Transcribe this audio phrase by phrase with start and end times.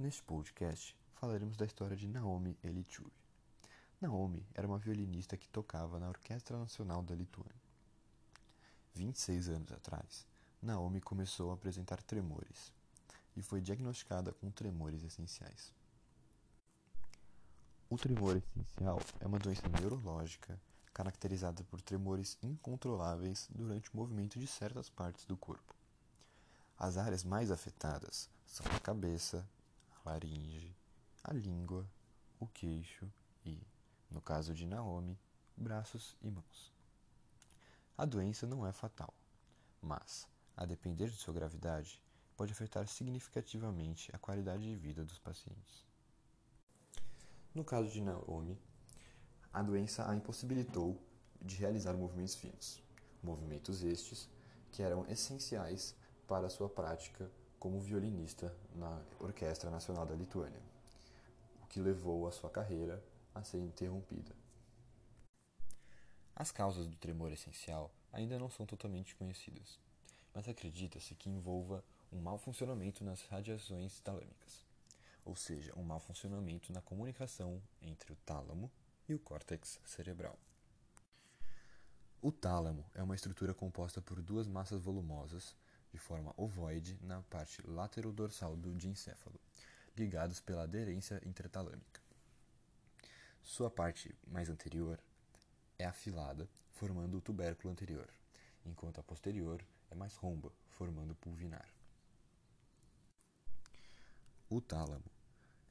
[0.00, 3.12] Neste podcast falaremos da história de Naomi Elichuri.
[4.00, 7.60] Naomi era uma violinista que tocava na Orquestra Nacional da Lituânia.
[8.94, 10.26] 26 anos atrás,
[10.62, 12.72] Naomi começou a apresentar tremores
[13.36, 15.70] e foi diagnosticada com tremores essenciais.
[17.90, 20.58] O tremor essencial é uma doença neurológica
[20.94, 25.74] caracterizada por tremores incontroláveis durante o movimento de certas partes do corpo.
[26.78, 29.46] As áreas mais afetadas são a cabeça,
[30.04, 30.76] laringe,
[31.22, 31.88] a língua,
[32.38, 33.10] o queixo
[33.44, 33.60] e,
[34.10, 35.18] no caso de Naomi,
[35.56, 36.72] braços e mãos.
[37.96, 39.12] A doença não é fatal,
[39.82, 42.02] mas, a depender de sua gravidade,
[42.36, 45.84] pode afetar significativamente a qualidade de vida dos pacientes.
[47.54, 48.58] No caso de Naomi,
[49.52, 50.98] a doença a impossibilitou
[51.42, 52.82] de realizar movimentos finos,
[53.22, 54.28] movimentos estes
[54.70, 55.94] que eram essenciais
[56.26, 57.30] para sua prática
[57.60, 60.62] como violinista na Orquestra Nacional da Lituânia,
[61.62, 64.34] o que levou a sua carreira a ser interrompida.
[66.34, 69.78] As causas do tremor essencial ainda não são totalmente conhecidas,
[70.34, 74.64] mas acredita-se que envolva um mau funcionamento nas radiações talâmicas,
[75.22, 78.70] ou seja, um mau funcionamento na comunicação entre o tálamo
[79.06, 80.38] e o córtex cerebral.
[82.22, 85.54] O tálamo é uma estrutura composta por duas massas volumosas
[85.92, 89.40] de forma ovoide na parte laterodorsal do diencéfalo,
[89.96, 92.00] ligados pela aderência intertalâmica.
[93.42, 94.98] Sua parte mais anterior
[95.78, 98.08] é afilada, formando o tubérculo anterior,
[98.64, 101.68] enquanto a posterior é mais romba, formando o pulvinar.
[104.48, 105.04] O tálamo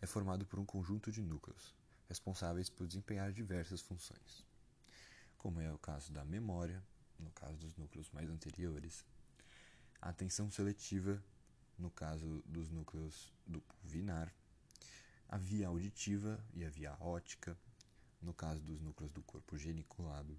[0.00, 1.74] é formado por um conjunto de núcleos,
[2.08, 4.44] responsáveis por desempenhar diversas funções,
[5.36, 6.82] como é o caso da memória,
[7.18, 9.04] no caso dos núcleos mais anteriores,
[10.00, 11.22] a atenção seletiva,
[11.78, 14.32] no caso dos núcleos do pulvinar,
[15.28, 17.56] a via auditiva e a via ótica,
[18.20, 20.38] no caso dos núcleos do corpo geniculado,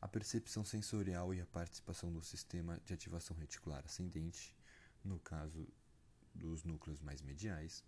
[0.00, 4.54] a percepção sensorial e a participação do sistema de ativação reticular ascendente,
[5.04, 5.66] no caso
[6.34, 7.84] dos núcleos mais mediais,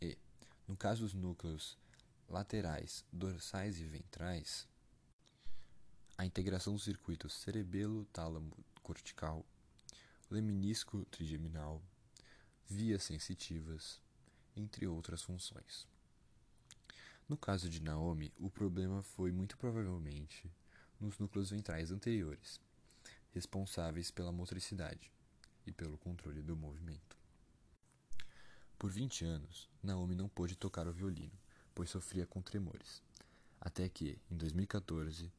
[0.00, 0.16] e,
[0.66, 1.78] no caso dos núcleos
[2.28, 4.66] laterais, dorsais e ventrais,
[6.16, 7.34] a integração dos circuitos
[8.88, 9.44] cerebelo-tálamo-cortical,
[10.30, 11.82] leminisco trigeminal,
[12.66, 14.00] vias sensitivas,
[14.56, 15.86] entre outras funções.
[17.28, 20.50] No caso de Naomi, o problema foi muito provavelmente
[20.98, 22.60] nos núcleos ventrais anteriores,
[23.32, 25.12] responsáveis pela motricidade
[25.66, 27.16] e pelo controle do movimento.
[28.78, 31.38] Por 20 anos, Naomi não pôde tocar o violino,
[31.74, 33.02] pois sofria com tremores.
[33.60, 35.30] Até que, em 2014,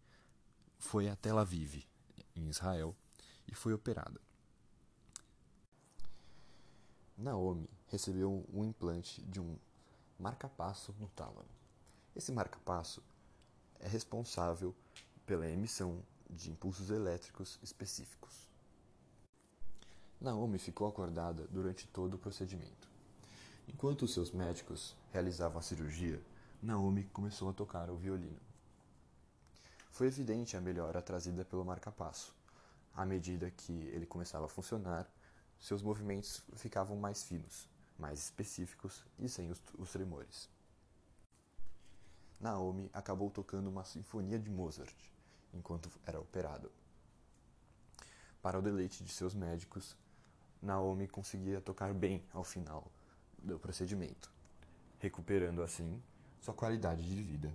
[0.78, 1.86] foi a Tel Aviv,
[2.36, 2.96] em Israel,
[3.52, 4.20] e foi operada.
[7.18, 9.58] Naomi recebeu um implante de um
[10.18, 11.50] marcapasso no tálamo.
[12.16, 13.04] Esse marcapasso
[13.80, 14.74] é responsável
[15.26, 18.48] pela emissão de impulsos elétricos específicos.
[20.22, 22.88] Naomi ficou acordada durante todo o procedimento.
[23.68, 26.22] Enquanto seus médicos realizavam a cirurgia,
[26.62, 28.40] Naomi começou a tocar o violino.
[29.92, 32.39] Foi evidente a melhora trazida pelo marcapasso.
[32.94, 35.10] À medida que ele começava a funcionar,
[35.60, 40.50] seus movimentos ficavam mais finos, mais específicos e sem os, os tremores.
[42.40, 44.96] Naomi acabou tocando uma sinfonia de Mozart
[45.54, 46.72] enquanto era operado.
[48.42, 49.98] Para o deleite de seus médicos,
[50.62, 52.90] Naomi conseguia tocar bem ao final
[53.38, 54.32] do procedimento,
[55.00, 56.02] recuperando assim
[56.40, 57.54] sua qualidade de vida.